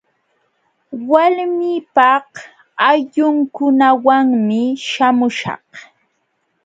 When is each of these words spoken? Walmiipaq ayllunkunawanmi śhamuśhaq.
Walmiipaq 1.09 2.29
ayllunkunawanmi 2.89 4.61
śhamuśhaq. 4.87 5.65